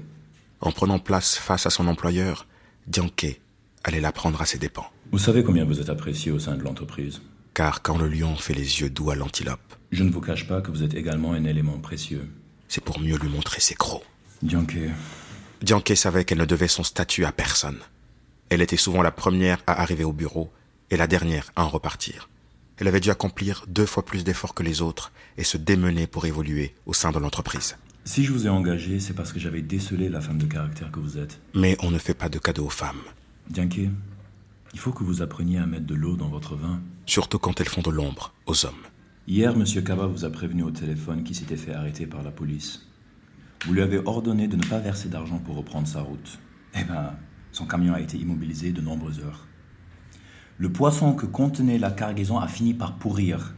En 0.60 0.72
prenant 0.72 0.98
place 0.98 1.36
face 1.36 1.66
à 1.66 1.70
son 1.70 1.86
employeur, 1.88 2.46
Dianke 2.86 3.40
allait 3.84 4.00
la 4.00 4.12
prendre 4.12 4.40
à 4.40 4.46
ses 4.46 4.58
dépens. 4.58 4.90
Vous 5.10 5.18
savez 5.18 5.42
combien 5.42 5.64
vous 5.64 5.80
êtes 5.80 5.88
apprécié 5.90 6.30
au 6.32 6.38
sein 6.38 6.56
de 6.56 6.62
l'entreprise. 6.62 7.20
Car 7.54 7.82
quand 7.82 7.98
le 7.98 8.08
lion 8.08 8.34
fait 8.36 8.54
les 8.54 8.80
yeux 8.80 8.90
doux 8.90 9.10
à 9.10 9.14
l'antilope, 9.16 9.60
Je 9.90 10.04
ne 10.04 10.10
vous 10.10 10.20
cache 10.20 10.46
pas 10.46 10.60
que 10.62 10.70
vous 10.70 10.82
êtes 10.82 10.94
également 10.94 11.32
un 11.32 11.44
élément 11.44 11.78
précieux. 11.78 12.26
c'est 12.68 12.82
pour 12.82 12.98
mieux 13.00 13.16
lui 13.18 13.28
montrer 13.28 13.60
ses 13.60 13.74
crocs. 13.74 14.04
Dianke, 14.42 14.78
Dianke 15.60 15.92
savait 15.96 16.24
qu'elle 16.24 16.38
ne 16.38 16.44
devait 16.46 16.68
son 16.68 16.82
statut 16.82 17.24
à 17.24 17.32
personne. 17.32 17.78
Elle 18.48 18.62
était 18.62 18.76
souvent 18.78 19.02
la 19.02 19.10
première 19.12 19.62
à 19.66 19.80
arriver 19.82 20.04
au 20.04 20.12
bureau 20.12 20.50
et 20.90 20.96
la 20.96 21.06
dernière 21.06 21.52
à 21.56 21.64
en 21.64 21.68
repartir. 21.68 22.28
Elle 22.78 22.88
avait 22.88 23.00
dû 23.00 23.10
accomplir 23.10 23.64
deux 23.68 23.86
fois 23.86 24.04
plus 24.04 24.24
d'efforts 24.24 24.54
que 24.54 24.62
les 24.62 24.80
autres 24.82 25.12
et 25.36 25.44
se 25.44 25.56
démener 25.58 26.06
pour 26.06 26.24
évoluer 26.26 26.74
au 26.86 26.94
sein 26.94 27.12
de 27.12 27.18
l'entreprise. 27.18 27.76
si 28.04 28.24
je 28.24 28.32
vous 28.32 28.46
ai 28.46 28.50
engagé, 28.50 28.98
c'est 28.98 29.12
parce 29.14 29.32
que 29.32 29.38
j'avais 29.38 29.62
décelé 29.62 30.08
la 30.08 30.20
femme 30.20 30.38
de 30.38 30.46
caractère 30.46 30.90
que 30.90 30.98
vous 30.98 31.18
êtes. 31.18 31.38
Mais 31.54 31.76
on 31.80 31.90
ne 31.90 31.98
fait 31.98 32.14
pas 32.14 32.28
de 32.28 32.38
cadeaux 32.38 32.66
aux 32.66 32.70
femmes, 32.70 33.02
Dianke, 33.50 33.90
il 34.72 34.78
faut 34.78 34.92
que 34.92 35.04
vous 35.04 35.22
appreniez 35.22 35.58
à 35.58 35.66
mettre 35.66 35.86
de 35.86 35.94
l'eau 35.94 36.16
dans 36.16 36.28
votre 36.28 36.56
vin. 36.56 36.80
surtout 37.06 37.38
quand 37.38 37.60
elles 37.60 37.68
font 37.68 37.82
de 37.82 37.90
l'ombre 37.90 38.32
aux 38.46 38.64
hommes. 38.64 38.72
Hier, 39.28 39.56
Monsieur 39.56 39.82
Kaba 39.82 40.06
vous 40.06 40.24
a 40.24 40.30
prévenu 40.30 40.62
au 40.62 40.70
téléphone 40.70 41.22
qu'il 41.22 41.36
s'était 41.36 41.56
fait 41.56 41.74
arrêter 41.74 42.06
par 42.06 42.22
la 42.22 42.30
police. 42.30 42.86
Vous 43.66 43.74
lui 43.74 43.82
avez 43.82 43.98
ordonné 43.98 44.48
de 44.48 44.56
ne 44.56 44.64
pas 44.64 44.78
verser 44.78 45.08
d'argent 45.08 45.38
pour 45.38 45.56
reprendre 45.56 45.86
sa 45.86 46.00
route. 46.00 46.38
Eh 46.74 46.84
ben, 46.84 47.14
son 47.52 47.66
camion 47.66 47.94
a 47.94 48.00
été 48.00 48.16
immobilisé 48.16 48.72
de 48.72 48.80
nombreuses 48.80 49.20
heures. 49.20 49.46
Le 50.58 50.72
poisson 50.72 51.14
que 51.14 51.26
contenait 51.26 51.78
la 51.78 51.90
cargaison 51.90 52.38
a 52.38 52.48
fini 52.48 52.74
par 52.74 52.96
pourrir. 52.96 53.54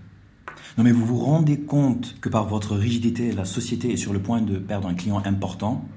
Non 0.76 0.85
mais 0.85 0.93
vous 0.93 1.07
vous 1.07 1.19
rendez 1.19 1.61
compte 1.61 2.19
que 2.21 2.29
par 2.29 2.47
votre 2.47 2.76
rigidité, 2.76 3.33
la 3.33 3.45
société 3.45 3.93
est 3.93 3.97
sur 3.97 4.12
le 4.12 4.21
point 4.21 4.41
de 4.43 4.59
perdre 4.59 4.88
un 4.88 4.95
client 4.95 5.23
important 5.25 5.88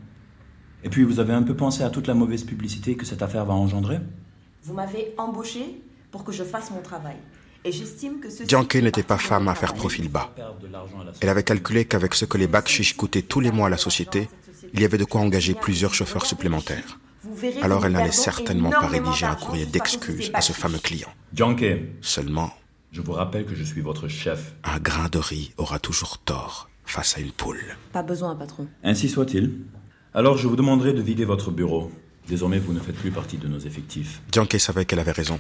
Et 0.84 0.90
puis 0.90 1.04
vous 1.04 1.20
avez 1.20 1.34
un 1.34 1.44
peu 1.44 1.56
pensé 1.56 1.84
à 1.84 1.90
toute 1.90 2.08
la 2.08 2.14
mauvaise 2.14 2.44
publicité 2.44 2.96
que 2.96 3.06
cette 3.06 3.22
affaire 3.22 3.46
va 3.46 3.54
engendrer 3.54 4.00
Vous 4.64 4.74
m'avez 4.74 5.14
embauché 5.18 5.82
pour 6.12 6.24
que 6.24 6.32
je 6.32 6.44
fasse 6.44 6.72
mon 6.72 6.82
travail. 6.82 7.18
Et 7.66 7.72
j'estime 7.72 8.20
que. 8.20 8.28
Dianke 8.46 8.76
n'était 8.76 9.04
pas 9.04 9.18
femme 9.18 9.48
à 9.48 9.56
faire 9.56 9.74
profil 9.74 10.08
bas. 10.10 10.34
Elle 11.20 11.30
avait 11.30 11.44
calculé 11.44 11.86
qu'avec 11.86 12.14
ce 12.14 12.26
que 12.26 12.38
les 12.38 12.48
bacs 12.48 12.72
coûtaient 12.96 13.24
tous 13.24 13.40
les 13.40 13.52
mois 13.52 13.68
à 13.68 13.70
la 13.70 13.78
société, 13.78 14.30
il 14.74 14.80
y 14.82 14.86
avait 14.86 14.98
de 14.98 15.04
quoi 15.04 15.22
engager 15.22 15.54
plusieurs 15.54 15.94
chauffeurs 15.94 16.26
supplémentaires. 16.26 17.00
Alors 17.62 17.86
elle 17.86 17.94
n'allait 17.94 18.12
certainement 18.12 18.70
pas 18.70 18.88
rédiger 18.88 19.26
un 19.26 19.36
courrier 19.36 19.66
d'excuses 19.66 20.32
à 20.34 20.42
ce 20.42 20.54
fameux 20.54 20.80
client. 20.80 21.10
Dianke, 21.34 21.66
Seulement, 22.02 22.52
je 22.92 23.02
vous 23.02 23.12
rappelle 23.12 23.46
que 23.46 23.56
je 23.56 23.64
suis 23.64 23.82
votre 23.82 24.08
chef. 24.08 24.54
un 24.64 24.80
grain 24.80 25.10
de 25.10 25.18
riz 25.18 25.52
aura 25.58 25.80
toujours 25.80 26.20
tort 26.20 26.70
face 26.86 27.18
à 27.18 27.20
une 27.20 27.32
poule. 27.32 27.76
Pas 27.92 28.04
besoin, 28.04 28.36
patron. 28.36 28.68
Ainsi 28.84 29.10
soit-il. 29.10 29.66
Alors 30.18 30.36
je 30.36 30.48
vous 30.48 30.56
demanderai 30.56 30.94
de 30.94 31.02
vider 31.04 31.26
votre 31.26 31.52
bureau. 31.52 31.92
Désormais, 32.28 32.58
vous 32.58 32.74
ne 32.74 32.80
faites 32.80 32.96
plus 32.96 33.12
partie 33.12 33.38
de 33.38 33.48
nos 33.48 33.60
effectifs. 33.60 34.20
Dianke 34.32 34.60
savait 34.60 34.84
qu'elle 34.84 34.98
avait 34.98 35.12
raison. 35.12 35.40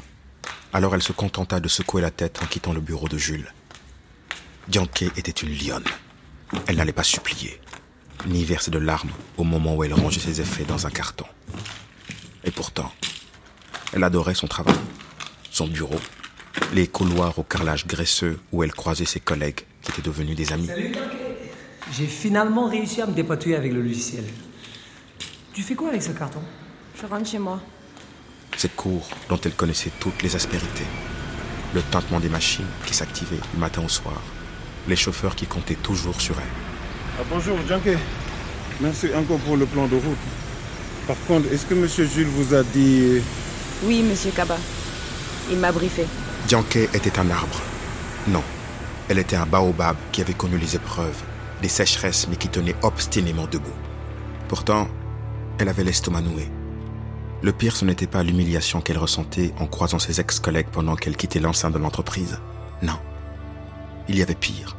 Alors 0.72 0.94
elle 0.94 1.02
se 1.02 1.14
contenta 1.14 1.60
de 1.60 1.68
secouer 1.68 2.00
la 2.00 2.12
tête 2.12 2.40
en 2.44 2.46
quittant 2.46 2.74
le 2.74 2.80
bureau 2.80 3.08
de 3.08 3.18
Jules. 3.18 3.52
Dianke 4.68 5.02
était 5.18 5.32
une 5.32 5.50
lionne. 5.52 5.84
Elle 6.68 6.76
n'allait 6.76 6.94
pas 6.94 7.02
supplier, 7.02 7.60
ni 8.28 8.46
verser 8.46 8.70
de 8.70 8.78
larmes 8.78 9.10
au 9.38 9.44
moment 9.44 9.76
où 9.76 9.84
elle 9.84 9.96
rangeait 9.96 10.20
ses 10.20 10.42
effets 10.42 10.66
dans 10.66 10.86
un 10.86 10.92
carton. 10.92 11.26
Et 12.44 12.52
pourtant, 12.52 12.94
elle 13.94 14.04
adorait 14.04 14.36
son 14.36 14.46
travail, 14.46 14.78
son 15.50 15.66
bureau, 15.66 16.00
les 16.74 16.86
couloirs 16.86 17.40
au 17.40 17.44
carrelage 17.44 17.88
graisseux 17.88 18.40
où 18.52 18.62
elle 18.62 18.74
croisait 18.74 19.06
ses 19.06 19.22
collègues 19.22 19.62
qui 19.82 19.90
étaient 19.90 20.04
devenus 20.04 20.36
des 20.36 20.54
amis. 20.54 20.68
Salut. 20.68 20.92
J'ai 21.94 22.06
finalement 22.06 22.70
réussi 22.70 23.02
à 23.02 23.08
me 23.08 23.14
dépatouiller 23.14 23.56
avec 23.56 23.74
le 23.74 23.82
logiciel. 23.82 24.26
Tu 25.58 25.64
fais 25.64 25.74
quoi 25.74 25.90
avec 25.90 26.04
ce 26.04 26.12
carton? 26.12 26.40
Je 27.02 27.08
rentre 27.08 27.28
chez 27.28 27.40
moi. 27.40 27.60
Cette 28.56 28.76
cour 28.76 29.10
dont 29.28 29.40
elle 29.44 29.56
connaissait 29.56 29.90
toutes 30.00 30.22
les 30.22 30.36
aspérités. 30.36 30.86
Le 31.74 31.82
tintement 31.82 32.20
des 32.20 32.30
machines 32.30 32.68
qui 32.86 32.94
s'activaient 32.94 33.40
du 33.52 33.60
matin 33.60 33.82
au 33.84 33.90
soir. 33.90 34.22
Les 34.88 34.96
chauffeurs 34.96 35.36
qui 35.36 35.48
comptaient 35.48 35.74
toujours 35.74 36.22
sur 36.22 36.36
elle. 36.38 36.46
Ah, 37.20 37.24
bonjour, 37.28 37.58
Junke. 37.68 37.98
Merci 38.82 39.08
encore 39.16 39.40
pour 39.40 39.58
le 39.58 39.66
plan 39.66 39.88
de 39.88 39.96
route. 39.96 40.26
Par 41.08 41.18
contre, 41.28 41.52
est-ce 41.52 41.66
que 41.66 41.74
Monsieur 41.74 42.06
Jules 42.06 42.28
vous 42.28 42.54
a 42.54 42.62
dit... 42.62 43.20
Oui, 43.82 44.04
monsieur 44.04 44.30
Kaba. 44.30 44.58
Il 45.50 45.58
m'a 45.58 45.72
briefé. 45.72 46.06
Dianke 46.48 46.88
était 46.94 47.18
un 47.18 47.32
arbre. 47.32 47.60
Non, 48.28 48.44
elle 49.10 49.18
était 49.18 49.36
un 49.36 49.48
baobab 49.48 49.96
qui 50.12 50.22
avait 50.22 50.36
connu 50.36 50.60
les 50.60 50.76
épreuves, 50.76 51.24
des 51.64 51.68
sécheresses, 51.68 52.28
mais 52.30 52.36
qui 52.36 52.48
tenait 52.48 52.76
obstinément 52.84 53.48
debout. 53.48 53.74
Pourtant, 54.48 54.88
elle 55.60 55.70
avait 55.70 55.84
l'estomac 55.84 56.22
noué. 56.22 56.50
Le 57.42 57.52
pire, 57.52 57.76
ce 57.76 57.86
n'était 57.86 58.08
pas 58.08 58.24
l'humiliation 58.24 58.82
qu'elle 58.82 58.98
ressentait 58.98 59.54
en 59.60 59.68
croisant 59.68 60.00
ses 60.00 60.20
ex-collègues 60.20 60.70
pendant 60.72 60.96
qu'elle 60.96 61.16
quittait 61.16 61.40
l'enceinte 61.40 61.74
de 61.74 61.80
l'entreprise. 61.80 62.40
Non. 62.82 63.00
Il 64.08 64.18
y 64.18 64.22
avait 64.22 64.36
pire. 64.36 64.76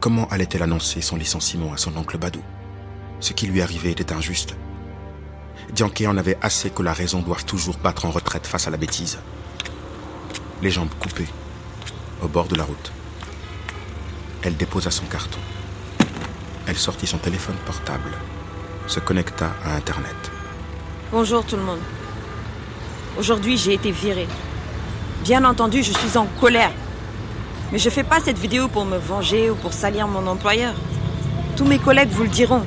Comment 0.00 0.28
allait-elle 0.28 0.62
annoncer 0.62 1.00
son 1.00 1.16
licenciement 1.16 1.72
à 1.72 1.76
son 1.76 1.96
oncle 1.96 2.18
Badou? 2.18 2.42
Ce 3.20 3.32
qui 3.32 3.46
lui 3.46 3.62
arrivait 3.62 3.92
était 3.92 4.12
injuste. 4.12 4.56
Dianke 5.72 6.02
en 6.06 6.16
avait 6.16 6.38
assez 6.40 6.70
que 6.70 6.82
la 6.82 6.92
raison 6.92 7.20
doive 7.20 7.44
toujours 7.44 7.78
battre 7.78 8.06
en 8.06 8.10
retraite 8.10 8.46
face 8.46 8.66
à 8.66 8.70
la 8.70 8.76
bêtise. 8.76 9.18
Les 10.62 10.70
jambes 10.70 10.94
coupées, 10.98 11.28
au 12.22 12.28
bord 12.28 12.48
de 12.48 12.56
la 12.56 12.64
route. 12.64 12.92
Elle 14.42 14.56
déposa 14.56 14.90
son 14.90 15.06
carton. 15.06 15.40
Elle 16.66 16.76
sortit 16.76 17.06
son 17.06 17.18
téléphone 17.18 17.56
portable, 17.66 18.12
se 18.88 19.00
connecta 19.00 19.50
à 19.64 19.76
Internet. 19.76 20.16
Bonjour 21.12 21.44
tout 21.44 21.56
le 21.56 21.62
monde. 21.62 21.80
Aujourd'hui, 23.18 23.56
j'ai 23.56 23.74
été 23.74 23.90
virée. 23.90 24.28
Bien 25.24 25.44
entendu, 25.44 25.82
je 25.82 25.92
suis 25.92 26.16
en 26.16 26.26
colère. 26.40 26.72
Mais 27.70 27.78
je 27.78 27.90
fais 27.90 28.02
pas 28.02 28.20
cette 28.20 28.38
vidéo 28.38 28.68
pour 28.68 28.86
me 28.86 28.96
venger 28.96 29.50
ou 29.50 29.54
pour 29.56 29.74
salir 29.74 30.08
mon 30.08 30.26
employeur. 30.26 30.74
Tous 31.56 31.66
mes 31.66 31.78
collègues 31.78 32.10
vous 32.10 32.22
le 32.22 32.28
diront. 32.30 32.64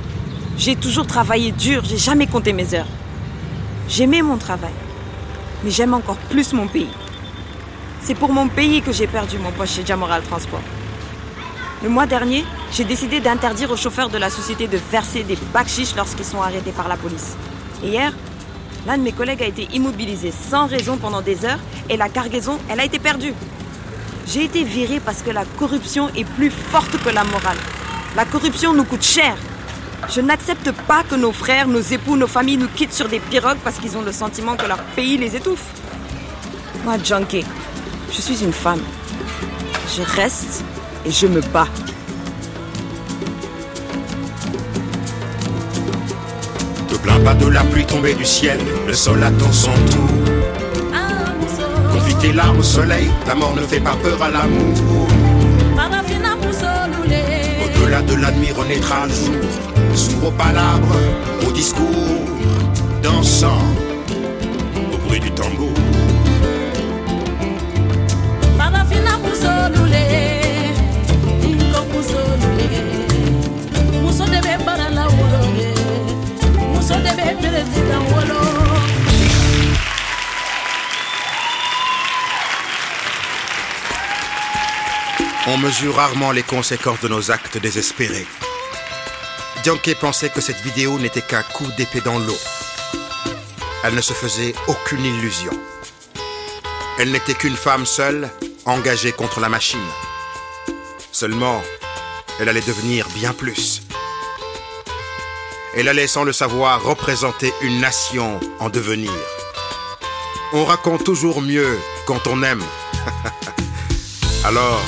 J'ai 0.58 0.76
toujours 0.76 1.08
travaillé 1.08 1.52
dur, 1.52 1.84
j'ai 1.84 1.98
jamais 1.98 2.28
compté 2.28 2.54
mes 2.54 2.76
heures. 2.76 2.92
J'aimais 3.88 4.22
mon 4.22 4.38
travail, 4.38 4.74
mais 5.64 5.72
j'aime 5.72 5.94
encore 5.94 6.18
plus 6.30 6.54
mon 6.54 6.68
pays. 6.68 6.90
C'est 8.02 8.16
pour 8.16 8.32
mon 8.32 8.48
pays 8.48 8.82
que 8.82 8.92
j'ai 8.92 9.08
perdu 9.08 9.38
mon 9.40 9.52
poste 9.52 9.76
chez 9.76 9.86
Jamoral 9.86 10.22
Transport. 10.24 10.62
Le 11.84 11.90
mois 11.90 12.06
dernier, 12.06 12.46
j'ai 12.72 12.86
décidé 12.86 13.20
d'interdire 13.20 13.70
aux 13.72 13.76
chauffeurs 13.76 14.10
de 14.10 14.18
la 14.18 14.30
société 14.30 14.68
de 14.68 14.80
verser 14.92 15.24
des 15.24 15.38
bacs 15.54 15.68
lorsqu'ils 15.96 16.26
sont 16.26 16.42
arrêtés 16.42 16.72
par 16.72 16.88
la 16.88 16.96
police. 16.96 17.36
Et 17.84 17.90
hier, 17.90 18.14
l'un 18.88 18.98
de 18.98 19.04
mes 19.04 19.12
collègues 19.12 19.44
a 19.44 19.48
été 19.48 19.68
immobilisé 19.74 20.32
sans 20.32 20.68
raison 20.68 20.98
pendant 20.98 21.22
des 21.22 21.44
heures 21.44 21.60
et 21.90 21.98
la 21.98 22.08
cargaison, 22.08 22.58
elle 22.70 22.80
a 22.80 22.86
été 22.86 22.98
perdue. 22.98 23.34
J'ai 24.26 24.46
été 24.46 24.64
virée 24.64 25.02
parce 25.02 25.22
que 25.22 25.32
la 25.32 25.44
corruption 25.60 26.10
est 26.16 26.24
plus 26.24 26.52
forte 26.52 26.98
que 27.04 27.10
la 27.10 27.26
morale. 27.26 27.58
La 28.16 28.24
corruption 28.24 28.74
nous 28.74 28.86
coûte 28.86 29.04
cher. 29.04 29.36
Je 30.10 30.22
n'accepte 30.22 30.72
pas 30.88 31.04
que 31.04 31.16
nos 31.16 31.32
frères, 31.34 31.68
nos 31.68 31.82
époux, 31.82 32.16
nos 32.16 32.28
familles 32.28 32.58
nous 32.58 32.70
quittent 32.70 32.94
sur 32.94 33.10
des 33.10 33.20
pirogues 33.20 33.60
parce 33.64 33.80
qu'ils 33.80 33.98
ont 33.98 34.02
le 34.02 34.12
sentiment 34.14 34.56
que 34.56 34.66
leur 34.66 34.82
pays 34.96 35.18
les 35.18 35.36
étouffe. 35.36 35.66
Moi, 36.86 36.96
Junkie, 37.04 37.46
je 38.12 38.22
suis 38.22 38.44
une 38.44 38.54
femme. 38.54 38.82
Je 39.96 40.04
reste 40.04 40.64
et 41.06 41.12
je 41.12 41.28
me 41.28 41.42
bats. 41.42 41.68
Plains 47.02 47.20
pas 47.20 47.34
de 47.34 47.48
la 47.48 47.64
pluie 47.64 47.86
tombée 47.86 48.14
du 48.14 48.26
ciel, 48.26 48.60
le 48.88 48.94
sol 48.94 49.24
attend 49.24 49.52
son 49.52 49.74
tour. 49.92 50.10
Confie 51.92 52.16
tes 52.16 52.32
larmes 52.32 52.60
au 52.60 52.64
soleil, 52.64 53.10
ta 53.26 53.36
mort 53.36 53.56
ne 53.56 53.62
fait 53.62 53.80
pas 53.80 53.96
peur 54.02 54.22
à 54.22 54.30
l'amour. 54.30 55.08
Au-delà 57.64 58.02
de 58.02 58.16
la 58.16 58.32
nuit 58.32 58.52
renaîtra 58.52 59.08
le 59.08 59.14
jour, 59.14 59.96
s'ouvre 59.96 60.28
aux 60.28 60.32
palabres, 60.32 60.96
aux 61.48 61.52
discours, 61.52 61.86
dansant 63.02 63.62
au 64.94 64.98
bruit 65.08 65.20
du 65.20 65.32
tambour. 65.32 65.74
On 85.54 85.58
mesure 85.58 85.96
rarement 85.96 86.32
les 86.32 86.44
conséquences 86.44 87.02
de 87.02 87.10
nos 87.10 87.30
actes 87.30 87.58
désespérés. 87.58 88.26
Dianke 89.64 89.94
pensait 90.00 90.30
que 90.30 90.40
cette 90.40 90.62
vidéo 90.62 90.98
n'était 90.98 91.22
qu'un 91.22 91.44
coup 91.44 91.68
d'épée 91.76 92.00
dans 92.00 92.20
l'eau. 92.20 92.38
Elle 93.84 93.94
ne 93.94 94.00
se 94.00 94.14
faisait 94.14 94.56
aucune 94.70 95.04
illusion. 95.04 95.52
Elle 96.98 97.12
n'était 97.12 97.34
qu'une 97.34 97.58
femme 97.58 97.86
seule, 97.86 98.30
engagée 98.64 99.12
contre 99.12 99.42
la 99.42 99.50
machine. 99.50 99.86
Seulement, 101.12 101.62
elle 102.40 102.48
allait 102.48 102.62
devenir 102.62 103.06
bien 103.10 103.34
plus. 103.34 103.82
Elle 105.76 105.90
allait, 105.90 106.08
sans 106.08 106.24
le 106.24 106.32
savoir, 106.32 106.82
représenter 106.82 107.54
une 107.62 107.82
nation 107.82 108.40
en 108.60 108.70
devenir. 108.70 109.12
On 110.54 110.64
raconte 110.64 111.04
toujours 111.04 111.42
mieux 111.42 111.78
quand 112.06 112.26
on 112.28 112.42
aime. 112.42 112.64
Alors, 114.46 114.82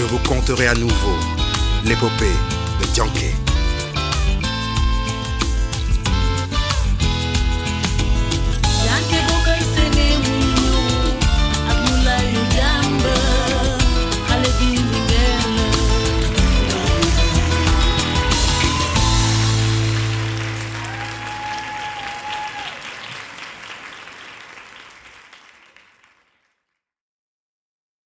je 0.00 0.04
vous 0.06 0.18
conterai 0.20 0.66
à 0.66 0.74
nouveau 0.74 1.14
l'épopée 1.84 2.32
de 2.80 2.86
Tianke. 2.86 3.39